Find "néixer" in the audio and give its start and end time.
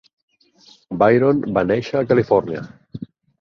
1.73-2.01